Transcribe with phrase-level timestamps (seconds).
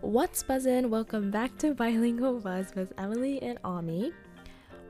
[0.00, 0.90] What's buzzin'?
[0.90, 4.12] Welcome back to Bilingual Buzz with Emily and Ami.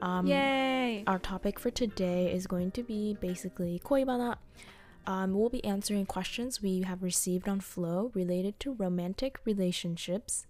[0.02, 1.04] Um, Yay!
[1.06, 4.36] Our topic for today is going to be basically koibana.
[5.06, 10.46] Um, we'll be answering questions we have received on Flow related to romantic relationships.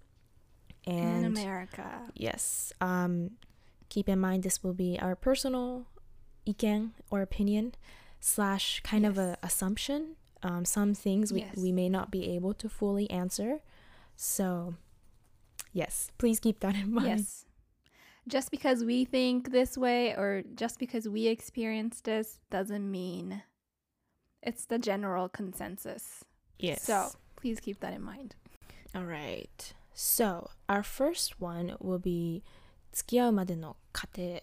[0.84, 2.02] In America.
[2.14, 2.72] Yes.
[2.80, 3.32] Um,
[3.88, 5.86] keep in mind this will be our personal
[6.46, 7.74] iken or opinion
[8.20, 10.16] slash kind of a assumption.
[10.42, 11.56] Um, some things we, Yes.
[11.56, 13.60] we may not be able to fully answer.
[14.15, 14.75] So,
[15.73, 17.07] yes, please keep that in mind.
[17.07, 17.45] Yes.
[18.27, 23.41] Just because we think this way or just because we experienced this doesn't mean
[24.43, 26.23] it's the general consensus.
[26.59, 26.83] Yes.
[26.83, 28.35] So please keep that in mind.
[28.93, 29.73] All right.
[29.93, 32.43] So, our first one will be
[32.91, 34.41] 付き合うまでの過程.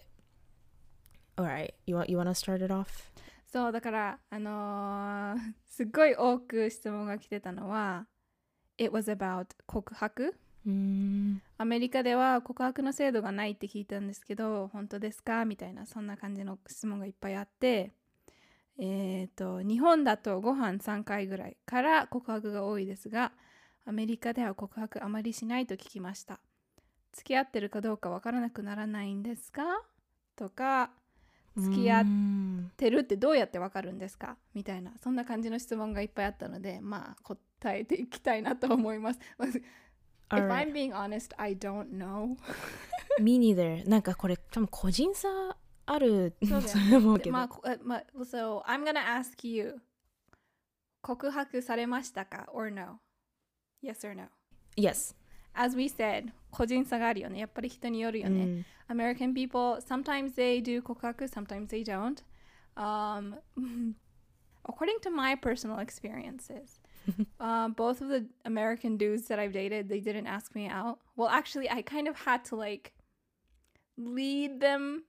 [1.37, 1.73] All right.
[1.85, 3.11] You want you want to start it off?
[3.45, 8.07] そうだからあのーすっごい多く質問が来てたのは
[8.78, 10.34] It was about 告白。
[10.66, 11.42] うん。
[11.58, 15.44] アメリカでは告白の制度がないって聞いたんですけど本当ですか？
[15.44, 17.92] みたいなそんな感じの質問がいっぱいあって
[18.78, 23.32] えっ、と日本だとご飯3回ぐらいから告白が多いですが
[23.84, 26.40] アメリカでは告白あまりしないと聞きました。
[27.12, 29.62] 付き合ってるかどうかわからなくならないんですか
[30.36, 30.90] とか
[31.56, 34.36] 付き合っうんてるってどうやってわかるんですか？
[34.54, 37.38] みたいなそんな感じの質問がいっぱいあったのでまあ答
[37.78, 39.20] えていきたいなと思います
[40.34, 40.48] If.
[40.48, 42.36] I'm being honest, I don't know.
[43.20, 43.86] Me neither.
[43.86, 45.28] なんかこれ多分個人差
[45.84, 46.46] あると
[46.96, 47.32] 思うけど。
[47.32, 47.48] まあ、
[47.82, 49.78] まあ、so I'm gonna ask you
[51.02, 53.00] 告白されましたか？Or no?
[53.82, 54.28] Yes or no?
[54.76, 55.14] yes.
[55.53, 62.23] As we said 個人差があるよねやっぱり人によるよね、うん American people sometimes they do 告白 sometimes they don't
[62.77, 63.35] um,
[64.63, 66.79] according to my personal experiences
[67.41, 71.27] uh, both of the American dudes that I've dated they didn't ask me out well
[71.27, 72.93] actually I kind of had to like
[73.97, 75.03] lead them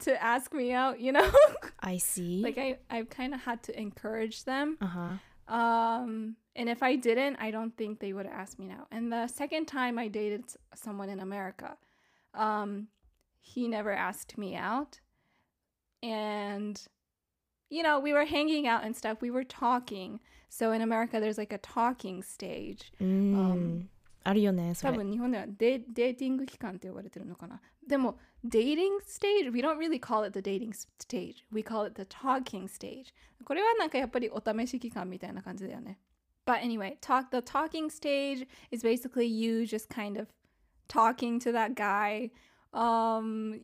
[0.00, 1.26] to ask me out you know
[1.80, 2.42] I see.
[2.42, 7.36] like I, I kind of had to encourage them あは um and if i didn't
[7.38, 10.56] i don't think they would ask me now and the second time i dated s-
[10.74, 11.76] someone in america
[12.34, 12.88] um
[13.40, 15.00] he never asked me out
[16.02, 16.86] and
[17.70, 21.38] you know we were hanging out and stuff we were talking so in america there's
[21.38, 23.88] like a talking stage うん。
[24.28, 24.96] あるよね、そ多れ。
[24.96, 32.64] 分日本ではデデーティング期間って呼ばれてるのかなでも dating stage we don't really call it the dating stage we call it the talking
[32.66, 33.14] stage
[33.44, 36.00] これはなんかやっぱりお試し期間みたいな感じだよね
[36.44, 40.26] but anyway talk the talking stage is basically you just kind of
[40.88, 42.30] talking to that guy
[42.72, 43.60] um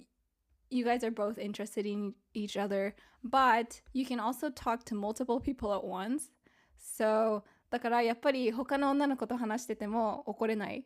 [0.71, 5.39] you guys are both interested in each other but you can also talk to multiple
[5.41, 6.31] people at once
[6.77, 10.85] so だからやっぱり他の女の子と話してても怒れない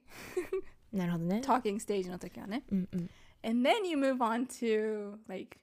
[0.92, 1.40] なるほどね。
[1.44, 2.64] talking stage の時はね。
[2.70, 3.10] うんうん。
[3.42, 5.58] And then you move on to like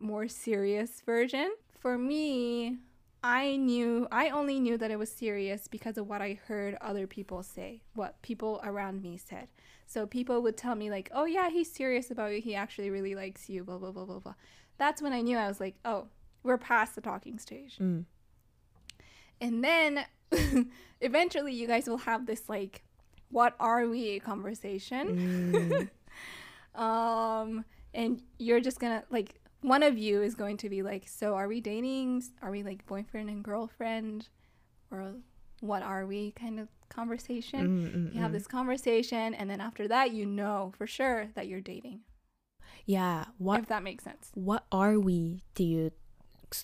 [0.00, 1.50] more serious version.
[1.80, 2.78] For me,
[3.27, 7.07] I knew, I only knew that it was serious because of what I heard other
[7.07, 9.47] people say, what people around me said.
[9.87, 12.39] So people would tell me, like, oh, yeah, he's serious about you.
[12.39, 14.35] He actually really likes you, blah, blah, blah, blah, blah.
[14.77, 16.05] That's when I knew I was like, oh,
[16.43, 17.79] we're past the talking stage.
[17.81, 18.05] Mm.
[19.41, 20.05] And then
[21.01, 22.83] eventually you guys will have this, like,
[23.31, 25.89] what are we conversation.
[26.75, 26.79] Mm.
[26.79, 31.34] um, and you're just gonna, like, one of you is going to be like so
[31.34, 34.28] are we dating are we like boyfriend and girlfriend
[34.90, 35.14] or
[35.60, 39.86] what are we kind of うん conversation うん you have this conversation and then after
[39.86, 42.00] that you know for sure that you're dating
[42.86, 45.92] Yeah, what if that makes sense what are we っていう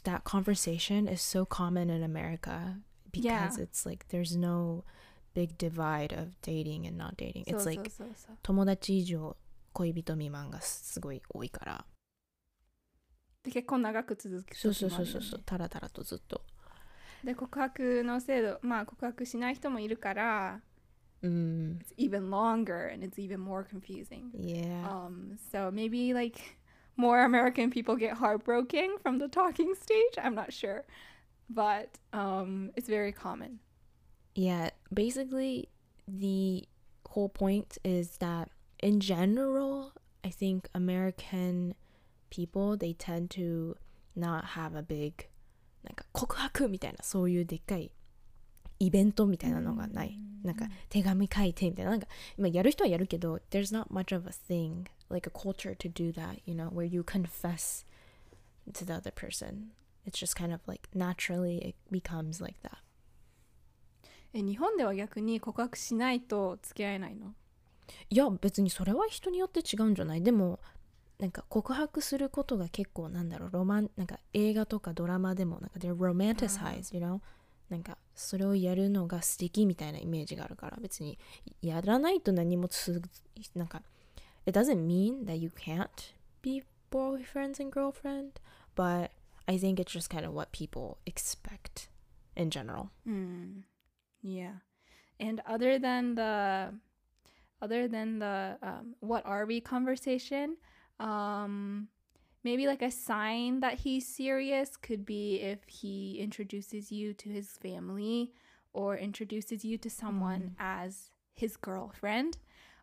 [0.05, 2.81] that conversation is so common in America
[3.13, 3.63] because Yeah.
[3.63, 4.85] it's like there's no
[5.35, 7.45] big divide of dating and not dating.
[7.47, 9.37] It's そう like そうそうそう友達以上
[9.75, 11.85] 恋人未満がすごい多いから。
[13.43, 15.43] で結構長く続くそうそう時もあるよねそうそうそう。
[15.45, 16.43] たらたらとずっと。
[17.25, 20.61] で告白の制度まあ告白しない人もいるから
[21.23, 21.79] うん。
[21.81, 24.89] it's even longer and it's even more confusing Yeah.
[24.89, 26.57] Um, so maybe like
[26.97, 30.17] more American people get heartbroken from the talking stage.
[30.23, 30.85] I'm not sure,
[31.49, 33.61] but um, it's very common.
[34.35, 35.69] Yeah, basically,
[36.09, 36.67] the
[37.09, 38.51] whole point is that
[38.83, 39.93] in general,
[40.25, 41.75] I think American
[42.32, 43.76] people they tend to
[44.18, 45.28] not have a big
[45.84, 47.92] なんか告白みたいなそういうでっかい
[48.80, 50.18] イベントみたいなのがない。
[50.44, 51.92] なんか手紙書いてみたいな。
[51.92, 57.04] なんか今やる人はやるけど、there's not much of a thing, like a culture to do that, you know, where you
[57.04, 57.86] confess
[58.74, 59.70] to the other person.
[60.08, 62.80] It's just kind of like naturally it becomes like that.
[64.34, 67.34] え日本では逆に告白しないと付き合えないの
[68.10, 70.60] いや別にそれは人によって違うんじゃないでも
[71.22, 77.22] なんか告白することが結構なんだろうロマンなんか映画とかドラマでもなんか they're romanticized you know
[77.70, 81.20] なんかそれをやるのが素敵みたいなイメージがあるから別に
[81.62, 83.00] やらないと何もつ
[83.54, 83.84] なんか
[84.48, 85.88] it doesn't mean that you can't
[86.42, 88.32] be boyfriends and girlfriend
[88.76, 89.12] but
[89.46, 91.90] I think it's just kind of what people expect
[92.36, 93.66] in general うん。
[94.24, 94.54] Yeah.
[95.20, 96.74] And other than the
[97.62, 100.58] other than the um, what are we conversation,
[101.01, 101.89] um
[102.47, 107.59] maybe like a sign that he's serious could be if he introduces you to his
[107.59, 108.33] family
[108.73, 112.39] or introduces you to someone as his girlfriend.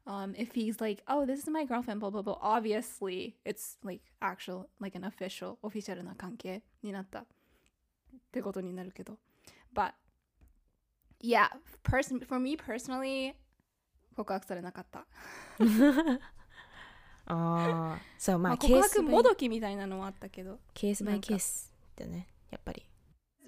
[0.05, 2.37] Um, if he's like, oh, this is my girlfriend, blah blah blah.
[2.41, 7.25] Obviously, it's like actual, like an official, official な関係になったっ
[8.33, 9.17] てことになるけど。
[9.73, 9.93] But
[11.21, 11.47] yeah,
[11.83, 13.33] person for me personally,
[14.17, 15.05] 告白されなかった。
[17.30, 20.58] ああそうまあ、まあ、告白もどきみたいなのはあったけど。
[20.74, 22.84] ケースバイケースだねやっぱり。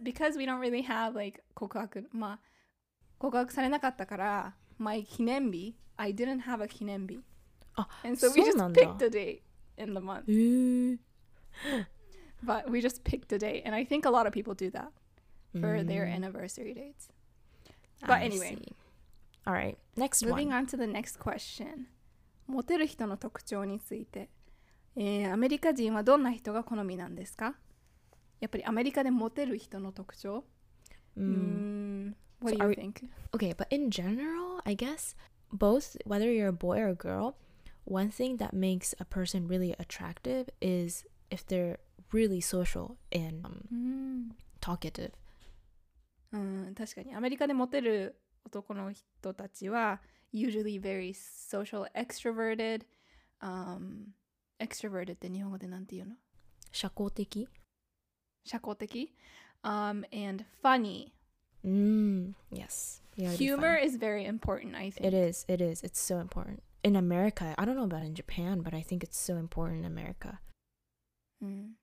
[0.03, 2.09] Because we don't really have like 告白。
[2.12, 2.41] まあ
[3.19, 7.21] 告白されなかったからまあ、記念日 I didn't have a 記念日
[7.77, 9.43] あ so we just picked a date
[9.77, 10.25] in the month.
[10.27, 11.87] へえ
[12.43, 14.88] but we just picked a date and I think a lot of people do that
[15.61, 17.11] for their anniversary dates.
[18.06, 18.56] But anyway.
[19.47, 20.65] all right next moving one.
[20.65, 21.88] on to the next question.
[22.50, 24.29] モテる人の特徴について、
[24.97, 27.55] えーアメリカ人はどんな人が好みなんですか
[28.41, 30.44] やっぱりアメリカでモテる人の特徴
[31.17, 31.23] Mm.
[31.23, 32.17] ん。
[32.41, 33.08] What So do you we- think?
[33.32, 35.14] Okay, but in general, I guess
[35.52, 37.35] both whether you're a boy or a girl,
[37.85, 41.79] one thing that makes a person really attractive is if they're
[42.12, 45.12] really social and um, うーん talkative.
[46.32, 50.00] うん、確かにアメリカでモテる男の人たちは
[50.31, 54.13] usually very social extroverted、um,
[54.60, 56.16] extroverted って日本語でなんて言うの
[56.72, 57.48] 社交的
[58.44, 59.13] 社交的、
[59.63, 61.12] um, and funny
[61.66, 63.02] Mm, yes.
[63.16, 63.88] You gotta be humor funny.
[63.88, 65.46] is very important I think It is.
[65.48, 65.81] It is.
[65.84, 66.62] It's so important.
[66.84, 69.86] In America, I don't know about in Japan, but I think it's so important in
[69.86, 70.40] America.
[71.42, 71.75] うん、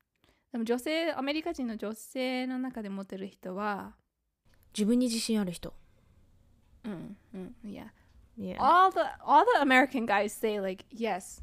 [0.51, 3.95] でも女性アメリカ人の女性の中でモテる人は
[4.73, 5.73] 自分に自信ある人。
[6.85, 7.87] うんうん yeah
[8.37, 8.57] Yeah.
[8.59, 11.41] all the all the American guys say like yes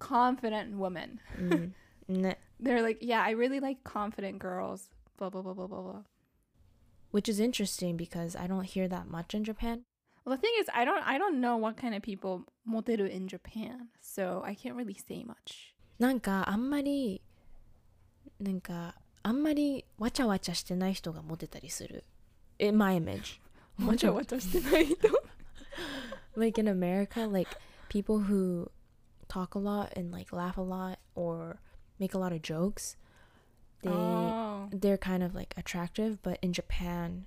[0.00, 1.74] confident woman うん
[2.08, 6.02] ね they're like yeah I really like confident girls blah blah blah blah blah blah
[7.12, 9.84] Which is interesting because I don't hear that much in Japan.
[10.24, 13.28] Well, the thing is, I don't, I don't know what kind of people moteru in
[13.28, 15.74] Japan, so I can't really say much.
[15.98, 17.20] なんかあんまり
[18.40, 22.04] なんかあんまりわちゃわちゃしてない人がモテたりする。
[22.58, 23.40] In my image.
[23.86, 24.96] わちゃわちゃしてない人。
[26.36, 27.48] like in America, like
[27.88, 28.70] people who
[29.28, 31.60] talk a lot and like laugh a lot or
[31.98, 32.96] make a lot of jokes,
[33.82, 34.68] they Oh.
[34.70, 37.24] they're kind of like attractive, but in Japan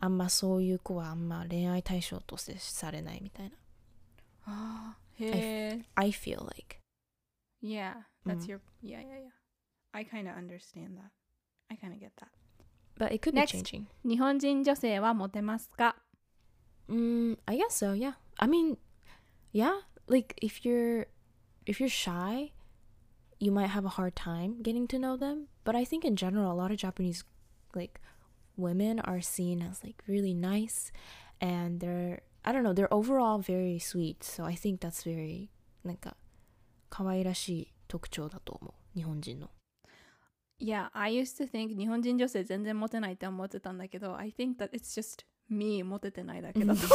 [0.00, 3.56] あんまそういう子はあんま恋愛対象としてされないみたいな。
[4.44, 5.30] あーへ
[5.78, 5.84] え。
[5.94, 6.78] I feel like.
[7.62, 7.94] Yeah,
[8.26, 8.48] that's Mm.
[8.48, 9.30] your, yeah, yeah, yeah.
[9.92, 11.10] I kind of understand that.
[11.70, 12.28] I kind of get that.
[12.98, 13.52] But it could Next.
[13.52, 13.86] be changing.
[14.04, 15.96] 日本人女性はモテますか
[16.88, 17.94] Mm, I guess so.
[17.94, 18.14] Yeah.
[18.40, 18.76] I mean,
[19.52, 19.80] yeah.
[20.08, 21.06] Like if you're
[21.66, 22.52] if you're shy,
[23.38, 25.48] you might have a hard time getting to know them.
[25.64, 27.24] But I think in general, a lot of Japanese
[27.74, 28.00] like
[28.56, 30.92] women are seen as like really nice,
[31.40, 34.22] and they're I don't know they're overall very sweet.
[34.22, 35.50] So I think that's very
[35.84, 36.16] なんか
[36.88, 39.50] 可愛らしい特徴だと思う日本人の。
[40.58, 46.80] Yeah, I used to think 日本人女性全然モテないって思ってたんだけど I think that it's just me モテてないだけだと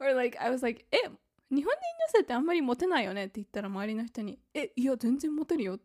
[0.00, 1.10] Or like I was like え日本
[1.50, 1.72] 人女
[2.12, 5.78] 性ってあんまりモテないよねって言ったら周りの人にえいや全然モテるよ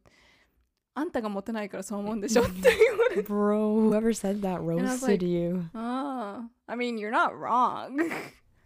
[0.96, 5.64] あんたがモテないからそう思うんでしょって言われて Bro, whoever said that I was roasted like- you.
[5.74, 7.98] ああ I mean you're not wrong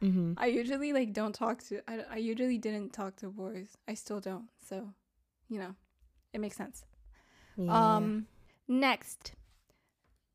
[0.02, 3.94] hmm I usually like don't talk to I, I usually didn't talk to boys I
[3.96, 4.90] still don't so
[5.50, 5.74] you know
[6.34, 6.84] it makes sense
[7.60, 7.72] Yeah.
[7.98, 8.28] Um,
[8.68, 9.34] next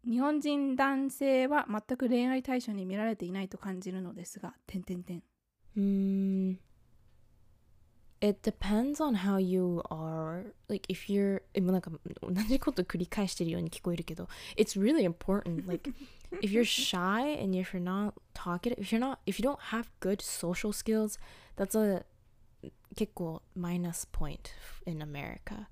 [0.07, 5.21] 日本人男性は全く恋愛対象に見られていないと感じるのですが、点点点。
[5.75, 6.57] Mm,
[8.21, 10.53] it depends on how you are.
[10.69, 15.67] Like if you're えもうなんか同じこと繰り返してるように聞こえるけど It's really important.
[15.67, 15.91] Like
[16.41, 19.89] if you're shy and if you're not talkative, if you're not if you don't have
[19.99, 21.19] good social skills,
[21.57, 22.05] that's a
[22.95, 24.53] 結構 minus point
[24.85, 25.67] in America.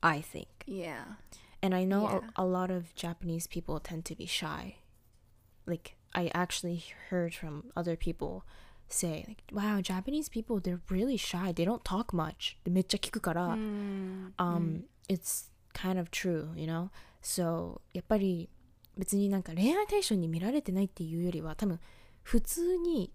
[0.00, 0.46] I think.
[0.66, 1.16] Yeah.
[1.61, 2.21] And I know Yeah.
[2.35, 4.77] a, a lot of Japanese people tend to be shy
[5.67, 8.43] like I actually heard from other people
[8.87, 15.49] say like wow Japanese people they're really shy they don't talk much めっちゃ聞くから、うん、 um it's
[15.73, 16.89] kind of true you know
[17.21, 18.49] so やっぱり
[18.97, 21.79] 別になんか恋愛対象に見られてないっていうよりは多分
[22.23, 23.13] 普通に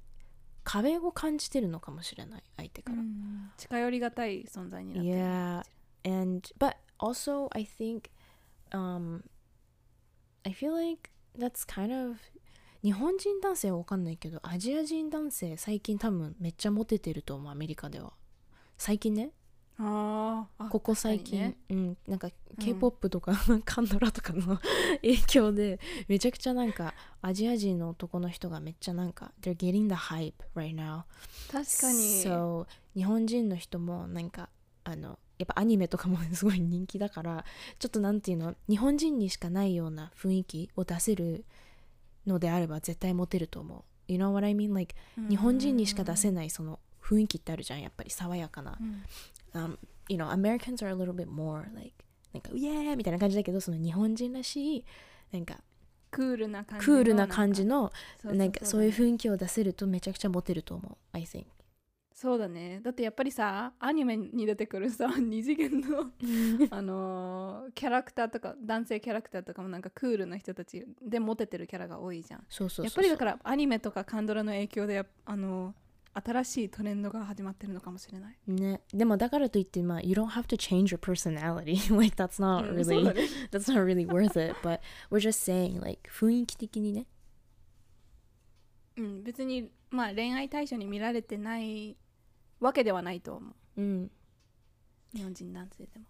[0.64, 5.62] 壁を感じてるのかもしれない相手から、うん近寄りがたい存在になってる Yeah,
[6.04, 8.10] and but also I think
[8.71, 9.23] um
[10.43, 12.17] I feel like that's kind of
[12.83, 18.13] 日本人男性はわかんないけどアジア人男性最近多分めっちゃモテてると思うアメリカでは。
[18.77, 19.31] 最近ね。
[19.77, 21.57] あーあここ最近、ね。
[21.69, 21.97] うん。
[22.07, 22.31] なんかん。
[22.59, 24.59] K-POP とか、 カンドラとかの
[25.01, 31.03] 影響でめちゃくちゃなんかアジア人の男の人がめっちゃなんか they're getting the hype right now.
[31.51, 32.23] 確かに。
[32.23, 34.49] So 日本人の人もなんか
[34.83, 37.45] あのやっぱアニメとかもすごい人気だから
[37.79, 41.45] ちょっとなんていうの日本人にしかないような雰囲気を出せる
[42.27, 43.83] のであれば絶対モテると思う。
[44.11, 44.73] You know what I mean?
[44.73, 44.95] Like
[45.29, 48.77] 日本人にしか出せないその雰囲気ってあるじゃんやっぱり爽やかな。
[48.79, 49.03] うん。
[49.53, 51.93] Um, you know, Americans are a little bit more like
[52.33, 54.85] なんか、イエーイみたいな感じだけど、その日本人らしい、
[55.31, 55.59] なんか、
[56.11, 57.91] クールな感じクールな感じの
[58.23, 61.45] なんか、そういう雰囲気を出せるとめちゃくちゃモテると思う、I think。
[62.21, 66.11] そうだねだってやっぱりさアニメに出てくるさ 二次元の
[66.69, 72.85] あのーキャラクターとか男性キャラクターとかもなんかクールな人たちでモテてるキャラが多いじゃんそうそうそうそう。
[72.85, 75.73] やっぱりだからアニメとかカンドラの影響でやっあの
[76.13, 78.37] 新しいトレンドが始まってるのかもしれない。
[78.45, 81.73] ね、でもだからといって、まあ、you don't have to change your personality.
[81.97, 84.55] like, that's not うんそうだ really, ね that's not really worth it.
[84.61, 87.07] But we're just saying, like, 雰囲気的にね。
[88.97, 91.95] うん、別にまあ恋愛対象に見られてない
[92.60, 93.80] わけではないと思う。
[93.80, 94.10] うん。
[95.14, 96.06] 日本人男性でも。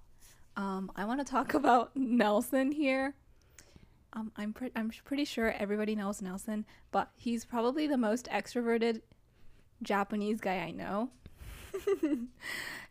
[0.56, 3.14] Um, I want to talk about Nelson here.
[4.14, 9.02] Um, I'm, pre- I'm pretty sure everybody knows Nelson, but he's probably the most extroverted
[9.82, 11.10] Japanese guy I know.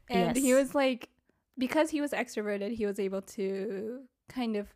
[0.09, 0.55] and he Yes.
[0.55, 1.09] was like,
[1.57, 4.67] because he was extroverted, he was able to kind of,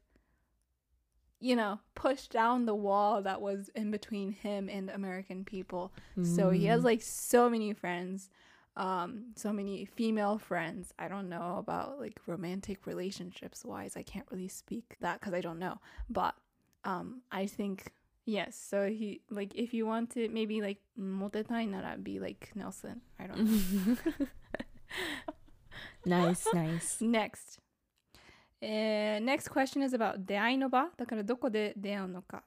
[1.39, 5.93] you know, push down the wall that was in between him and American people.
[6.23, 8.29] So he has like so many friends,
[8.75, 10.93] um, so many female friends.
[10.97, 13.97] I don't know about like romantic relationships wise.
[13.97, 15.79] I can't really speak that because I don't know.
[16.09, 16.35] But
[16.85, 17.91] um, I think
[18.25, 18.55] yes.
[18.55, 23.01] So he like if you want to maybe like motetai nara be like Nelson.
[23.19, 24.27] I don't know.
[26.05, 27.01] nice, nice.
[27.01, 27.59] Next.
[28.61, 32.43] Uh, next question is about 出会いの場だからどこで出会うのか。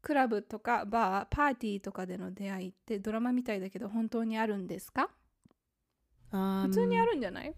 [0.00, 5.08] クラブとかバー、パーティーとかでの出会いってドラマみたいだけど本当にあるんですか
[6.31, 7.53] Um, 普通にあるんじゃない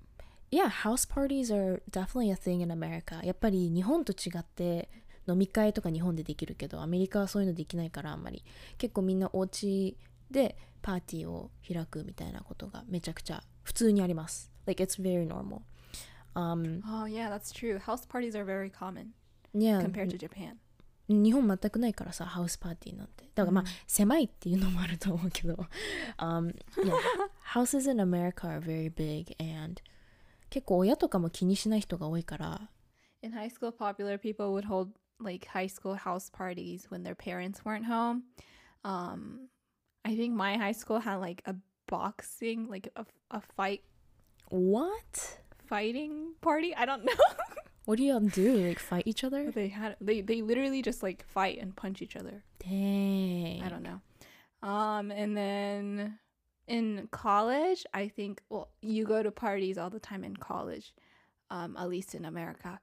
[0.52, 3.24] Yeah, house parties are definitely a thing in America.
[3.26, 4.90] やっぱり日本と違って
[5.28, 8.44] 飲み会とか日本でできるけど、アメリカはそういうのできないからあんまり。
[8.78, 9.96] 結構みんなお家
[10.32, 14.52] でパーティーを開くみたいなことがめちゃくちゃ普通にあります。
[14.66, 15.62] Like it's very normal.
[16.36, 17.80] Um, Oh, yeah, that's true.
[17.80, 19.14] House parties are very common
[19.54, 20.58] yeah, compared to Japan.
[21.09, 23.25] 日本全くないからさ、ハウスパーティーなんて。
[23.35, 25.55] だからまあ、狭いっていうのもあると思うけど。
[26.19, 26.95] um, yeah,
[27.43, 29.83] houses in America are very big and
[30.50, 32.71] 結構親とかも気にしない人が多いから、
[33.23, 34.91] In high school, popular people would hold
[35.23, 38.23] like high school house parties when their parents weren't home.
[38.83, 39.49] Um,
[40.05, 41.55] I think my high school had like a
[41.87, 43.83] boxing, like a, a fight
[44.50, 45.41] What?
[45.67, 46.75] fighting party.
[46.75, 47.12] I don't know.
[47.89, 48.67] What do y'all do?
[48.67, 49.50] Like fight each other?
[49.50, 52.43] they had they they literally just like fight and punch each other.
[52.60, 53.63] Dang.
[53.63, 54.00] I don't know.
[54.62, 56.19] Um, and then
[56.67, 60.93] in college, I think well, you go to parties all the time in college,
[61.50, 62.79] um, at least in America.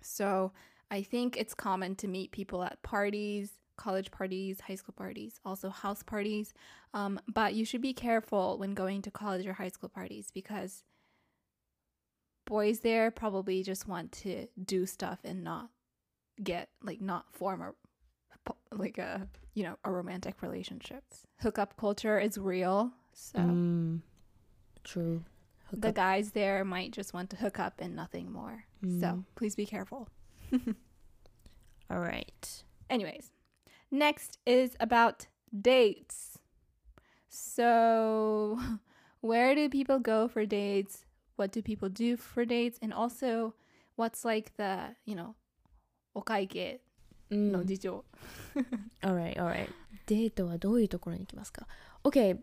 [0.00, 0.52] So
[0.90, 5.68] I think it's common to meet people at parties, college parties, high school parties, also
[5.68, 6.54] house parties.
[6.94, 10.82] Um, but you should be careful when going to college or high school parties because
[12.46, 15.68] boys there probably just want to do stuff and not
[16.42, 17.72] get like not form a
[18.74, 21.04] like a you know a romantic relationship.
[21.40, 24.00] Hookup culture is real, so Mm,
[24.84, 25.24] true.
[25.70, 25.94] Hook the up.
[25.94, 28.64] guys there might just want to hook up and nothing more.
[28.82, 29.24] So Mm.
[29.34, 30.08] please be careful.
[31.90, 32.62] All right.
[32.90, 33.30] Anyways,
[33.90, 36.38] next is about dates.
[37.28, 38.58] So,
[39.20, 41.04] where do people go for dates?
[41.37, 42.77] What do people do for dates?
[42.81, 43.53] And also,
[43.97, 45.33] what's like the, you know,
[46.13, 46.81] お会計
[47.31, 47.65] の Mm.
[47.65, 48.03] 事情。
[49.01, 49.69] Alright, alright.
[50.07, 51.67] デートはどういうところに行きますか
[52.03, 52.37] Okay.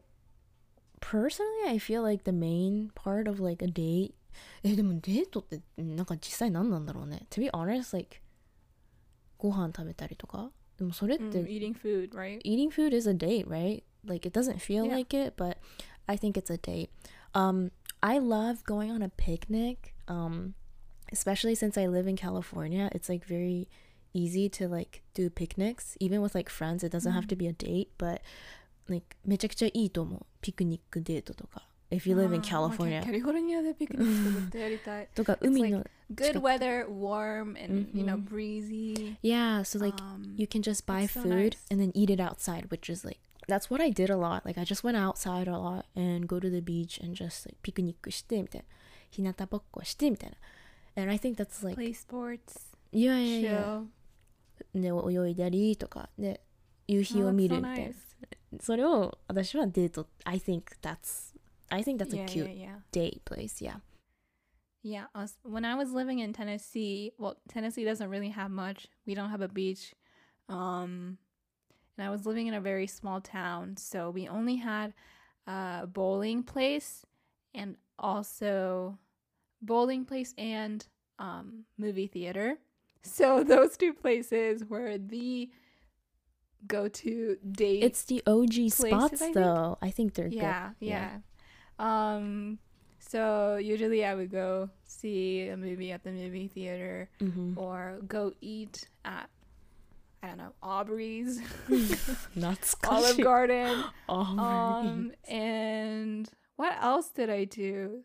[1.00, 4.14] Personally, I feel like the main part of like a date
[4.62, 8.20] え、でもデートってなんか実際何なんだろうね To be honest, like
[9.38, 12.40] ご飯食べたりとか でもそれって、 Mm, eating food, right?
[12.42, 13.82] eating food is a date, right?
[14.04, 14.96] Like it doesn't feel Yeah.
[14.96, 15.58] like it, but
[16.06, 16.88] I think it's a date.
[17.34, 17.70] Um,
[18.02, 19.94] I love going on a picnic.
[20.08, 20.54] Um,
[21.12, 23.68] especially since I live in California, it's like very
[24.14, 26.82] easy to like do picnics, even with like friends.
[26.82, 28.20] It doesn't have to be a date, but
[28.88, 30.26] like めちゃくちゃいいと思う。
[30.40, 31.62] ピクニックデートとか。
[31.90, 33.02] If you live in あーまあ California.
[33.04, 35.08] カリフォルニアでピクニックずっとやりたい。
[35.14, 38.24] とか It's 海の Good weather, warm, and you know Mhm.
[38.28, 39.16] breezy.
[39.22, 41.66] Yeah, so like Um, you can just buy it's so food nice.
[41.70, 44.44] and then eat it outside, which is like that's what I did a lot.
[44.44, 47.56] Like I just went outside a lot and go to the beach and just like
[47.62, 48.66] ピクニックしてみたいな。
[49.10, 50.36] 日向ぼっこしてみたいな。
[51.02, 53.84] And I think that's like play sports, yeah yeah yeah.
[54.74, 55.12] chill.
[55.14, 56.40] で泳いだりとかで
[56.86, 57.90] 夕日 Oh, を that's 見 so るみたいな。
[57.90, 57.94] nice.
[58.60, 61.34] それを私はデート I think that's
[61.70, 62.78] I think that's a yeah, cute yeah, yeah.
[62.92, 63.62] date place.
[63.62, 63.80] Yeah.
[64.82, 68.86] Yeah, us, when I was living in Tennessee, well, Tennessee doesn't really have much.
[69.06, 69.94] We don't have a beach.
[70.48, 71.18] Um,
[71.97, 74.93] and I was living in a very small town, so we only had
[75.47, 77.05] a bowling place
[77.53, 78.97] and also
[79.61, 80.85] bowling place and
[81.19, 82.57] um, movie theater.
[83.05, 85.49] So those two places were the
[86.65, 87.83] go-to date.
[87.83, 89.77] It's the OG spots I though.
[89.81, 90.87] I think they're yeah, good.
[90.87, 91.17] yeah.
[91.79, 92.59] Um,
[92.99, 98.31] so usually I would go see a movie at the movie theater hmm or go
[98.39, 99.29] eat at
[100.23, 101.41] I don't know Aubrey's,
[102.35, 103.83] Not Olive Garden.
[104.09, 108.03] Um, and what else did I do?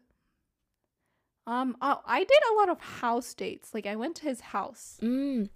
[1.47, 3.73] Um, oh, I did a lot of house dates.
[3.73, 5.49] Like I went to his house Mm,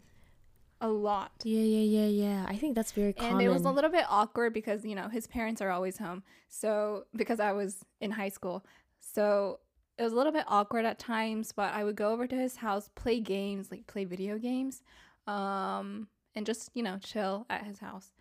[0.80, 1.32] a lot.
[1.44, 2.46] yeah, yeah, yeah, yeah.
[2.48, 3.32] I think that's very common.
[3.32, 6.22] And it was a little bit awkward because, you know, his parents are always home.
[6.48, 8.64] So, because I was in high school.
[9.00, 9.58] So,
[9.98, 12.56] it was a little bit awkward at times, but I would go over to his
[12.56, 14.82] house, play games, like play video games,
[15.26, 18.11] um, and just, you know, chill at his house.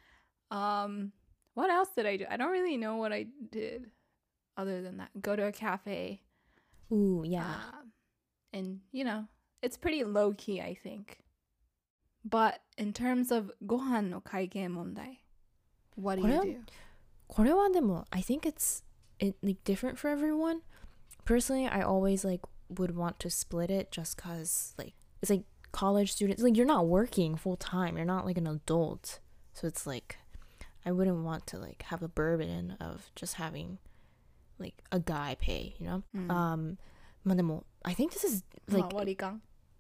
[0.50, 1.12] Um,
[1.54, 2.24] what else did I do?
[2.30, 3.90] I don't really know what I did
[4.56, 5.10] other than that.
[5.20, 6.22] Go to a cafe.
[6.92, 7.44] Ooh, yeah.
[7.44, 7.92] Um,
[8.52, 9.26] and, you know,
[9.62, 11.18] it's pretty low key, I think.
[12.24, 15.22] But in terms of ご飯の会計問題,
[15.96, 16.60] what do これ you は do?
[17.28, 18.84] これはでも I think it's
[19.18, 20.62] it like different for everyone.
[21.24, 26.11] Personally, I always like would want to split it just cuz like it's like college
[26.11, 29.19] students like you're not working full time you're not like an adult.
[29.53, 30.17] So it's like
[30.85, 33.77] i wouldn't want to like have a burden of just having
[34.57, 36.03] like a guy pay you know?
[36.15, 36.31] Mm.
[36.31, 36.77] um
[37.85, 38.89] i think this is like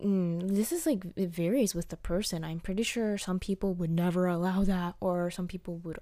[0.01, 2.43] mm, this is like it varies with the person.
[2.43, 5.99] I'm pretty sure some people would never allow that or some people would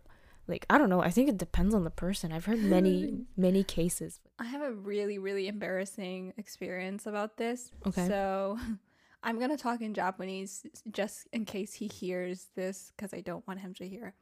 [0.47, 2.31] like i don't know i think it depends on the person.
[2.31, 4.19] I've heard many many cases.
[4.39, 7.71] I have a really really embarrassing experience about this.
[7.85, 8.07] Okay.
[8.07, 8.57] So
[9.21, 13.45] I'm going to talk in Japanese just in case he hears this because I don't
[13.45, 14.13] want him to hear.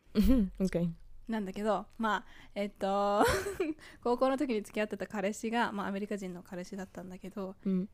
[0.59, 0.89] okay.
[1.27, 3.25] なんだけど、まあ、えっと、
[4.01, 7.89] 高校の時に付き合ってた彼氏が、まあ、アメリカ人の彼氏だったんだけど、うん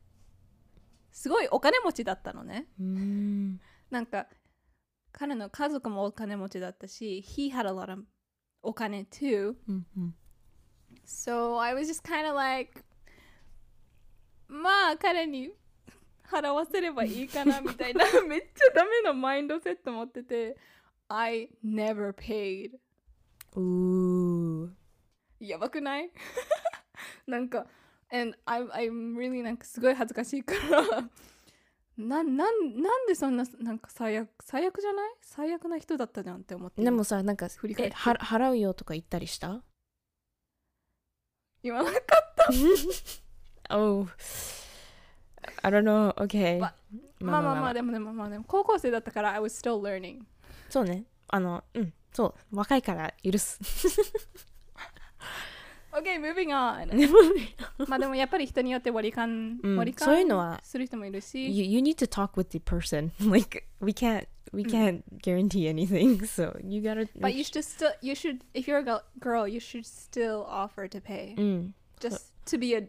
[1.10, 2.66] すごいお金持ちだったのね。
[2.80, 3.58] Mm.
[3.88, 4.26] なんか、
[5.12, 8.02] 彼の家族もお金持ちだったし、he had a lot of
[8.62, 9.54] お金 too.
[9.68, 10.08] Mm-hmm.
[11.06, 12.82] So I was just kind of like,
[14.48, 15.50] まあ彼に
[16.30, 18.04] 払わせればいいかなみたいな。
[18.26, 20.56] めっちゃダメなマインドセット持ってて。
[21.08, 22.72] I never paid.
[23.56, 24.70] Ooh.
[25.38, 26.10] やばくない？
[27.26, 27.66] なんか
[28.10, 31.08] and I, I'm really なんかすごい恥ずかしいから。
[31.96, 35.14] ななんなんでそんななんか最悪最悪じゃない？
[35.20, 36.82] 最悪な人だったじゃんって思って。
[36.82, 37.96] でもさなんか振り返って。
[37.96, 39.62] 払うよとか言ったりした？
[41.62, 42.02] 言わなかっ
[42.36, 43.76] た。
[43.76, 44.06] Oh.
[45.61, 46.13] I don't know.
[46.15, 46.59] Okay.
[46.59, 46.73] ま
[47.19, 50.21] まあまあまあでもでもまあでも高校生だったから I was still learning
[50.69, 51.03] そうね。
[51.27, 51.93] あの、うん。
[52.13, 52.55] そう。
[52.55, 53.59] 若いから許す。
[55.91, 63.11] OK moving on まあでもやっぱり人によって割り勘、うん割り勘そういうのはする人もいるし you, you need to talk with the person.
[63.27, 66.23] Like we can't we can't guarantee anything.
[66.25, 69.59] So you gotta but you should still you should if you're a gal- girl you
[69.59, 71.75] should still offer to pay うん。
[71.99, 72.87] just to be a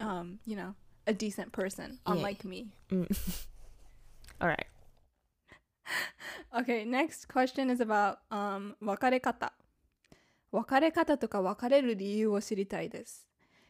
[0.00, 0.74] um you know
[1.06, 2.12] a decent person Yeah.
[2.14, 2.68] unlike me
[4.42, 4.66] Alright.
[6.58, 9.52] okay next question is about um 別れ方
[10.52, 13.24] 別れ方とか別れる理由を知りたいです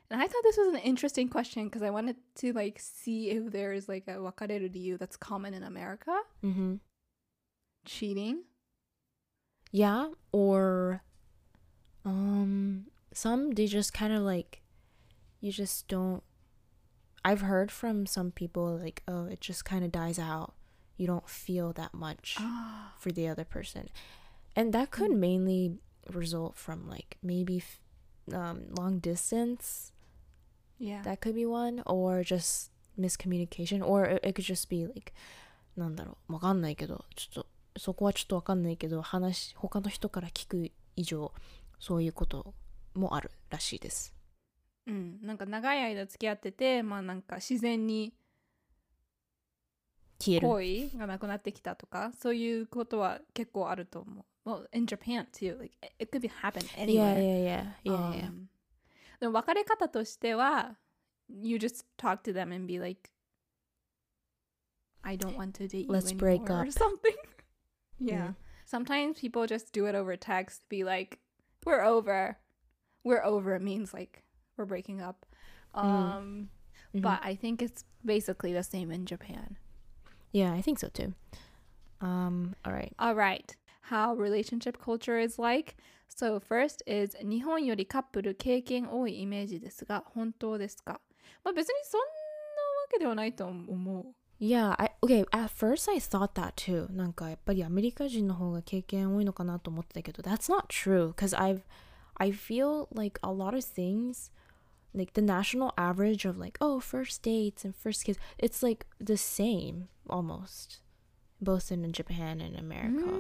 [0.09, 3.51] And I thought this was an interesting question because I wanted to like see if
[3.51, 6.13] there is like a 別れる理由 that's common in America
[6.45, 6.77] Mm-hmm.
[7.85, 8.37] cheating
[9.73, 11.03] Yeah, or
[12.05, 14.63] um some they just kind of like
[15.41, 16.23] you just don't
[17.25, 20.53] I've heard from some people like oh it just kind of dies out.
[20.99, 22.95] you don't feel that much Ah.
[22.99, 23.91] for the other person
[24.55, 25.19] and that could Mm.
[25.19, 27.81] mainly result from like maybe f-
[28.33, 29.93] um, long distance
[30.79, 31.03] Yeah.
[31.03, 35.13] that could be one or just miscommunication or it, it could just be like
[35.77, 37.47] なんだろうわかんないけどちょっと
[37.79, 41.31] そこはちょっとわかんないけど話他の人から聞く以上
[41.79, 42.55] そういうこと
[42.95, 44.15] もあるらしいです
[44.87, 48.15] うん、なんか長い間付き合ってて、まあなんか自然に
[50.19, 54.25] 消える恋がなくなってきたとか、そういうことは結構あると思う。
[54.49, 57.19] Well, in Japan too, like it- it could be happen Yeah, anywhere.
[57.19, 58.29] yeah, yeah, yeah, yeah.
[58.29, 58.47] Um,
[59.21, 60.77] でも別れ方としては、
[61.29, 63.11] you just talk to them and be like,
[65.03, 66.71] I don't want to date you Let's anymore break or up.
[66.73, 67.15] something.
[68.01, 68.29] yeah.
[68.31, 68.35] Mm.
[68.67, 71.19] Sometimes people just do it over text, be like,
[71.65, 72.39] we're over.
[73.05, 74.23] We're over means like
[74.61, 75.27] we're breaking up.
[75.75, 76.49] Um,
[76.95, 77.03] Mhm.
[77.03, 79.57] But I think it's basically the same in Japan.
[80.33, 81.15] yeah, I think so too.
[82.01, 82.93] Um, all right.
[82.99, 83.55] All right.
[83.91, 85.77] How relationship culture is like.
[86.09, 91.01] So first is 日本よりカップル経験多いイメージですが本当ですか
[91.45, 92.09] まあ別にそんなわ
[92.91, 94.15] けではないと思う。
[94.39, 96.91] Yeah, I okay, at first I thought that too.
[96.93, 101.63] なんかやっぱりアメリカ人の方が経験多いのかなと思ってたけど that's not true because I've
[102.19, 104.31] I feel like a lot of things
[104.96, 109.16] like the national average of like oh first dates and first kiss it's like the
[109.16, 110.82] same almost
[111.42, 113.20] both in Japan and America.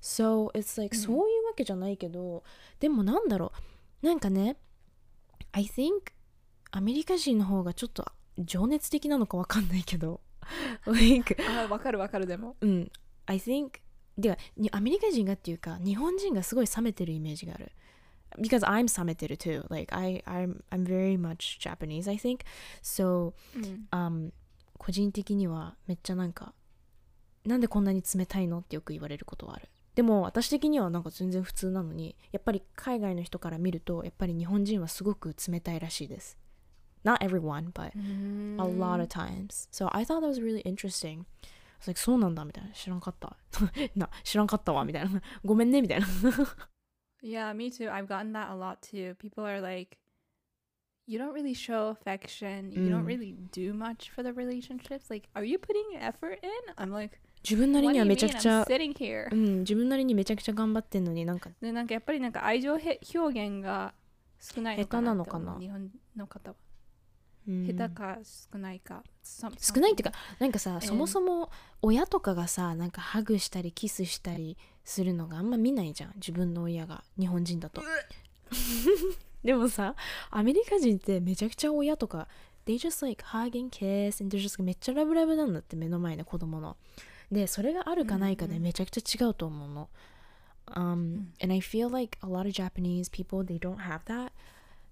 [0.00, 2.42] So it's like、うんそういうわけじゃないけど
[2.80, 3.52] でもなんだろ
[4.02, 4.56] うなんかね
[5.52, 6.12] I think
[6.70, 8.04] アメリカ人の方がちょっと
[8.38, 10.20] 情熱的なのかわかんないけど
[10.86, 12.56] like あわかるわかるでも。
[12.60, 12.90] うん
[13.26, 13.80] I think
[14.18, 17.72] ではにアメリカ人がっていうか日本人がすごい冷めてるイメージがある
[18.38, 19.64] because I'm 冷めてる too.
[19.68, 22.40] Like I I'm I'm very much Japanese I think.
[22.82, 23.88] So うん。
[23.90, 24.32] um
[24.78, 26.54] 個人的にはめっちゃなんか
[27.44, 28.58] なんでこんなに冷たいの？
[28.58, 29.68] ってよく言われることはある。
[29.94, 36.38] でも私的にはなんか全然普通なのにやっぱり海外の人から見るとやっぱり日本人はすごく冷たいらしいです。
[37.04, 39.68] Not everyone but a lot of times.
[39.70, 41.20] So I thought that was really interesting.
[41.20, 41.24] I
[41.80, 42.70] was like そうなんだみたいな。
[42.72, 43.36] 知らんかった。
[43.94, 45.20] な知らんかったわみたいな。
[45.44, 46.06] ごめんねみたいな
[47.21, 47.89] Yeah, me too.
[47.89, 49.15] I've gotten that a lot too.
[49.19, 49.97] People are like,
[51.07, 52.71] you don't really show affection.
[52.71, 53.07] You don't Mm.
[53.07, 55.09] really do much for the relationships.
[55.09, 56.49] Like, are you putting effort in?
[56.77, 58.33] I'm like, 自分なり what に do は you めちゃ mean?
[58.37, 59.27] くち I'm ゃ sitting here.
[59.31, 63.93] うん自分なりにめちゃくちゃ頑張ってんのになんかでなんかやっぱりなんか愛情へ表現が
[64.39, 66.67] 少ないのかなって思う下手なのかな日本の方は、うん
[67.46, 68.18] 下手か
[68.52, 69.02] 少ないか。
[69.24, 70.86] 少少ないっていうかなんかさ、えー。
[70.86, 71.50] そもそも
[71.80, 76.12] 親とかがさなんかハグしたりキスしたりするのがあんま見ないじゃん。
[76.16, 77.82] 自分の親が日本人だと。
[79.42, 79.96] でもさ
[80.30, 82.28] アメリカ人ってめちゃくちゃ親とか
[82.64, 86.76] they just like hug and kiss and they're just めっちゃラブラブなんだって目の前で子供の。
[87.30, 89.88] でそれがあるかないかでうんうんめちゃくちゃ違うと思うの、
[90.66, 94.32] um, and I feel like a lot of Japanese people they don't have that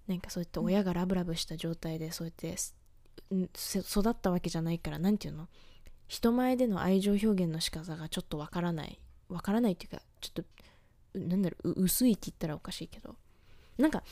[0.07, 2.57] なんかそうやって親がラブラブした状態でそうやって
[3.31, 5.49] 育ったわけじゃないからなんていうの？
[6.09, 9.01] 人前での愛情表現の仕方がちょっとわからない。
[9.29, 10.43] わからないっていうかちょっと
[11.15, 13.15] うなんだろうう薄いって言ったらおかしいけど。
[13.79, 14.03] なんか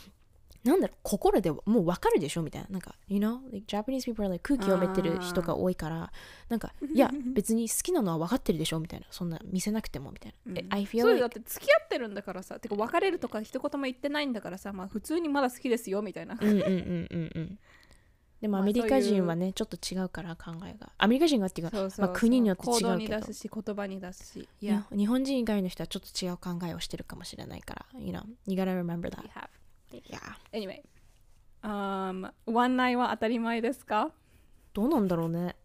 [0.65, 2.43] なんだろう心でもうわかるでしょ？
[2.43, 2.69] みたいな。
[2.71, 3.39] なんか you know?
[3.53, 6.13] Like Japanese people are like 空気読めてる人が多いから。
[6.49, 8.81] なんかいや 別に好きなのは分かってるでしょ？
[8.81, 9.07] みたいな。
[9.11, 10.67] そんな見せなくてもみたいな、うん。
[10.71, 12.59] I そ feel うだ like って付き合ってるんだからさ。
[12.59, 14.73] てか別れるとか一言も言ってないんだからさ。
[14.73, 17.59] まあ普通にまだ好きですよみたいな、うんうんうんうんうん。
[18.41, 20.93] でもまあアメリカ人はねちょっと違うから考えが。
[20.99, 22.89] アメリカ人がっていうかまあ国によって違うけど。
[22.89, 24.41] 行動に出すし言葉に出すし。
[24.41, 24.75] いいや。
[24.75, 27.87] や日本人以外の人はちょっと違う考えをしてるかもしれないから。
[28.01, 28.23] You know?
[28.47, 29.23] You gotta remember that
[29.92, 30.82] yeah anyway
[31.64, 34.12] um ワンナイは当たり前ですか
[34.74, 35.56] どうなんだろうね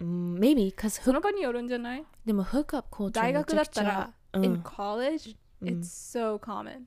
[0.00, 6.82] うん maybe cause その場によるんじゃないでも hookup culture 大学だったらめち in ゃくちゃ college うん it's so common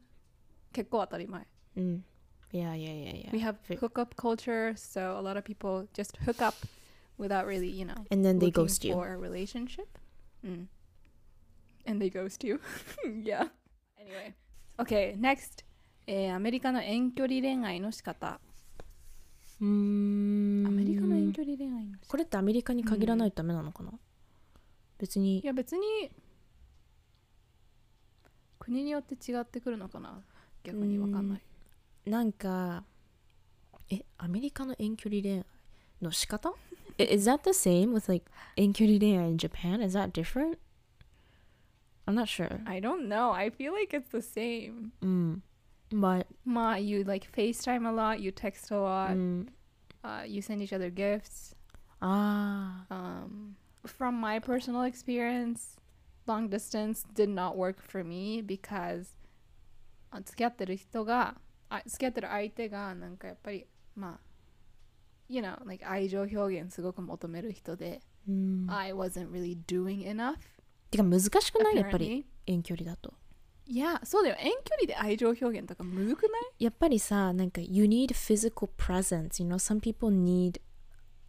[0.72, 2.06] 結構当たり前うん、うん、
[2.52, 6.46] yeah yeah yeah yeah we have Fi- hookup culture so a lot of people just hook
[6.46, 6.54] up
[7.18, 9.88] without really you know and then they looking ghost you for a relationship
[10.46, 10.68] mm.
[11.86, 12.60] and they ghost you
[13.24, 13.48] yeah
[14.00, 14.34] anyway
[14.80, 15.64] okay next
[16.07, 18.41] えーアメリカの遠距離恋愛の仕方。
[19.61, 20.67] うーん。
[20.67, 22.07] アメリカの遠距離恋愛の仕方。
[22.09, 23.93] これってアメリカに限らないとダメなのかな、
[24.99, 25.39] 別に。
[25.41, 26.11] いや別に
[28.59, 30.21] 国によって違ってくるのかな？
[30.65, 31.43] 逆にわかんない。
[32.07, 32.85] なんか
[33.91, 35.45] えアメリカの遠距離恋愛
[36.01, 36.53] の仕方？
[36.99, 39.83] Is that the same with like 遠距離恋愛 in Japan?
[39.85, 40.59] Is that different?
[42.07, 42.61] I'm not sure.
[42.67, 43.33] I don't know.
[43.33, 44.91] I feel like it's the same.
[45.01, 45.43] うん。
[45.92, 49.48] But, まあ you like FaceTime a lot you text a lot、うん、
[50.04, 51.56] uh, you send each other gifts
[52.00, 55.80] ああ、 um from my personal experience,
[56.28, 59.16] long distance did not work for me because
[60.12, 61.36] あ付き合ってる人が
[61.70, 64.20] あ付き合ってる相手がなんかやっぱりまあ
[65.30, 70.36] you know like 愛情表現すごく求める人で、うん I wasn't really doing enough
[70.92, 73.14] てか難しくないやっぱり apparently 遠距離だと
[73.72, 80.62] いやそうだよ遠距離で愛情表現とかむずくないやっぱりさなんか you need physical presence you know some people need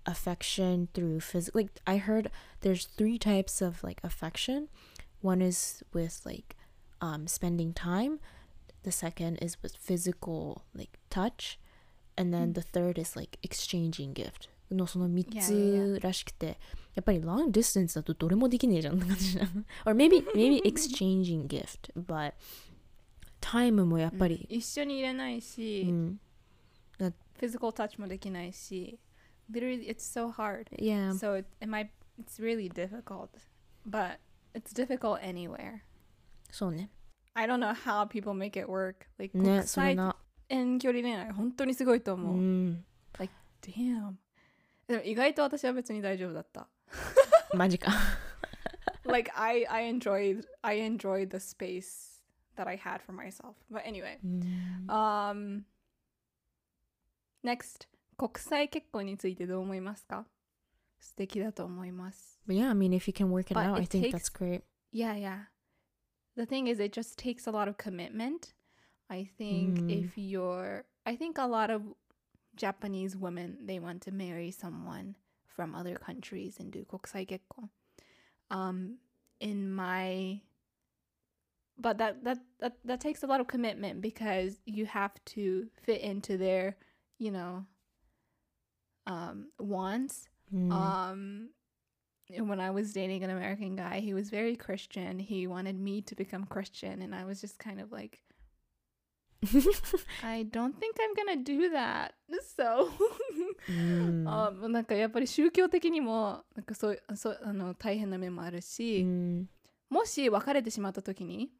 [0.05, 2.31] affection through physical like I heard
[2.61, 4.69] there's three types of like affection
[5.21, 6.57] one is with like
[7.01, 8.21] um spending time
[8.85, 11.59] the second is with physical like touch
[12.17, 16.58] and then the third is like exchanging gift のその3 Yeah, つらしくて
[16.96, 22.34] やっぱり long distance だとどれもできねえじゃんって感じじゃん or maybe maybe exchanging gift but
[23.42, 26.20] time もやっぱり、一緒にいれないし、うん、
[27.40, 29.00] physical touch もできないし
[29.52, 31.14] literally it's so hard Yeah.
[31.14, 33.30] so it, it might it's really difficult
[33.86, 34.20] but
[34.54, 35.82] it's difficult anywhere
[36.52, 36.90] そうね。
[37.34, 40.16] I don't know how people make it work like ね、国際それな。
[40.50, 42.86] 遠距離恋愛本当にすごいとう思う、ん。
[43.62, 44.16] damn
[44.87, 46.69] でも意外と私は別に大丈夫だった
[47.55, 47.91] マジか。
[49.05, 52.21] like I I enjoyed I enjoyed the space
[52.57, 54.87] that I had for myself but anyway うん。
[54.89, 55.63] um
[57.45, 60.27] next 国際結婚についてどう思いますか
[60.99, 64.13] 素敵だと思います But yeah, I mean, if you can work it But out, I it think takes-
[64.17, 64.63] that's great.
[64.91, 65.45] Yeah, yeah.
[66.37, 68.55] The thing is, it just takes a lot of commitment.
[69.11, 69.91] I think Mm.
[69.91, 71.83] if you're, I think a lot of
[72.56, 75.16] Japanese women they want to marry someone
[75.48, 77.40] from other countries and do kokusai.
[78.50, 78.98] Um,
[79.40, 80.42] in my,
[81.78, 86.02] but that that that that takes a lot of commitment because you have to fit
[86.02, 86.78] into their,
[87.20, 87.66] you know,
[89.08, 90.72] um, wants うん。
[90.72, 91.50] um
[92.34, 95.20] and when I was dating an American guy, he was very Christian.
[95.20, 98.22] He wanted me to become Christian and I was just kind of like
[100.24, 102.12] I don't think I'm gonna do that.
[102.58, 102.90] So
[103.70, 104.28] うん。
[104.28, 109.50] あなんかやっぱり宗教的にもなんかそうそうあの大変な面もあるうし、ん。
[109.90, 111.52] もし別れてしまった時に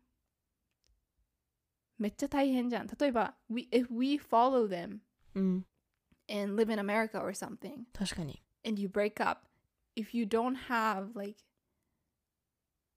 [2.00, 2.88] めっちゃ大変じゃん。
[2.88, 5.00] 例えば、we, if we follow them
[5.36, 5.66] うん。
[6.30, 8.42] and live in America or something, 確かに。
[8.66, 9.48] and you break up,
[9.96, 11.38] if you don't have like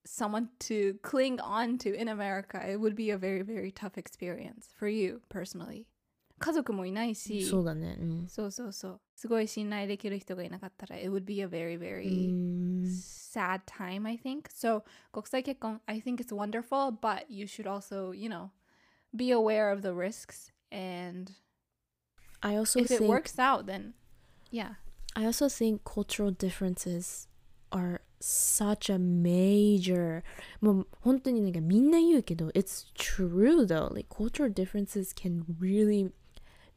[0.05, 4.69] someone to cling on to in America, it would be a very, very tough experience
[4.77, 5.85] for you personally.
[6.39, 7.97] 家族もいないし、そうだね。
[7.99, 8.27] うん。
[8.27, 9.01] そうそうそう。
[9.15, 12.91] すごい信頼できる人がいなかったら、it would be a very, う very ん
[13.31, 14.49] sad time, I think.
[14.49, 18.49] So, 国際結婚, I think it's wonderful, but you should also, you know,
[19.15, 20.51] be aware of the risks.
[20.71, 21.31] And
[22.41, 23.93] I also if it think works out, then
[24.49, 24.75] yeah.
[25.15, 27.27] I also think cultural differences
[27.71, 30.23] are such a major
[30.61, 36.11] もう本当になんかみんな言うけど it's true though like cultural differences can really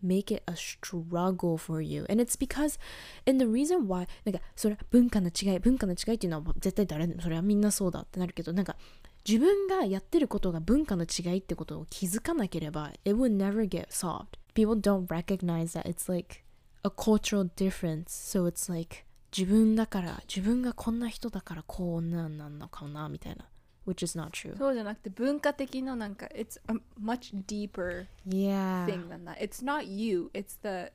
[0.03, 2.79] make it a struggle for you and it's because
[3.27, 8.77] and the reason why なんかそれ文化の違い文化の違いっていうのは絶対誰でもそれはみんなそうだってなるけどなんか
[9.27, 16.45] 自分がやってることが文化の違いってことを気づかなければ it would never get solved people don't recognize that it's like
[16.85, 19.05] a cultural difference so it's like
[19.37, 23.49] 自分だから自分がこんな人だからこんなんなんのかなみたいな
[23.87, 29.37] which is not true そうじゃなくて文化的ななんか it's a much deeper yeah thing than that.
[29.39, 30.93] It's not you, it's the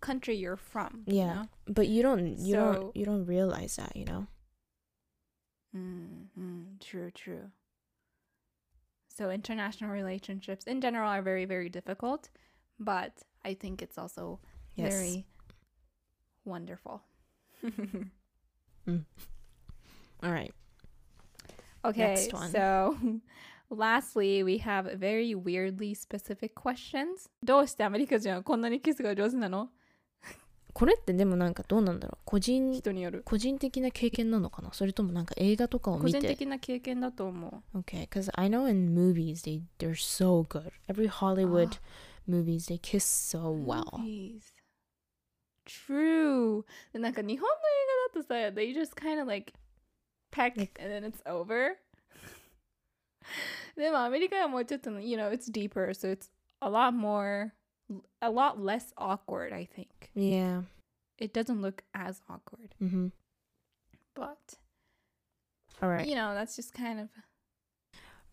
[0.00, 1.02] country you're from.
[1.06, 4.26] you yeah but you don't you So- don't you don't realize that you know know?
[5.76, 7.50] Mm, mm, true, true.
[9.08, 12.30] So international relationships in general are very, very difficult,
[12.78, 13.12] but
[13.44, 14.40] I think it's also
[14.74, 15.26] yes very
[16.44, 17.02] wonderful.
[20.22, 20.52] all right
[21.84, 22.50] Okay, Next one.
[22.50, 22.96] so
[23.70, 27.28] lastly, we have very weirdly specific questions.
[27.44, 29.68] どうしてアメリカ人はこんなにキスが上手なの
[30.72, 33.22] これってでもなんかどうなんだろう個人人による。
[33.24, 37.78] 個人的な経験なのかなそれともなんか映画とかを個人見て的な経験だと思う。
[37.78, 40.72] Okay, because I know in movies they they're so good.
[40.88, 41.78] Every Hollywood
[42.28, 43.84] movies they kiss so well.
[44.00, 44.42] Movies.
[45.66, 46.64] True.
[46.92, 47.58] でなんか日本の映
[48.14, 49.52] 画だとさ、they just kind of like
[50.30, 51.76] peck Like- and then it's over.
[53.76, 57.52] でもアメリカはもうちょっと、you know, it's deeper, so it's a lot more,
[58.20, 59.88] a lot less awkward, I think.
[60.14, 60.62] Yeah.
[61.18, 63.08] It doesn't look as awkward, Mm-hmm.
[64.14, 64.58] but
[65.82, 66.06] All right.
[66.06, 67.08] you know, that's just kind of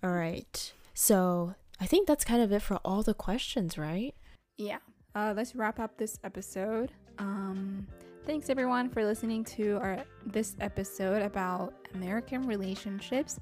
[0.04, 0.74] All right.
[0.94, 4.14] So I think that's kind of it for all the questions, right?
[4.58, 4.80] Yeah.
[5.15, 6.93] Uh, let's wrap up this episode.
[7.19, 7.87] Um,
[8.29, 13.41] Thanks everyone for listening to our this episode about American relationships.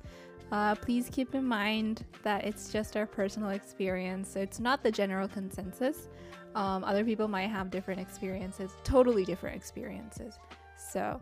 [0.52, 4.92] Uh, please keep in mind that it's just our personal experience, so it's not the
[4.92, 6.08] general consensus.
[6.54, 10.38] Um, other people might have different experiences, totally different experiences.
[10.78, 11.20] So,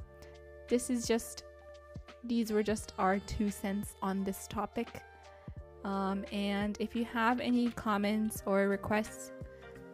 [0.69, 1.45] this is just,
[2.23, 4.89] these were just our two cents on this topic.
[5.85, 9.33] Um, and if you have any comments or requests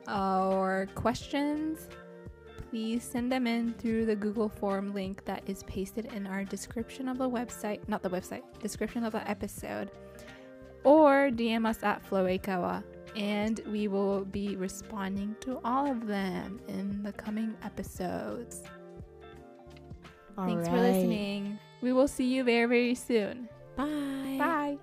[0.08, 1.88] or questions,
[2.70, 7.08] please send them in through the Google form link that is pasted in our description
[7.08, 9.90] of the website, not the website, description of the episode,
[10.84, 12.82] or DM us at Floekawa,
[13.16, 18.62] and we will be responding to all of them in the coming episodes.
[20.38, 21.58] All Thanks for listening.
[21.82, 23.48] We will see you very, very soon.
[23.76, 24.36] Bye.
[24.38, 24.78] Bye.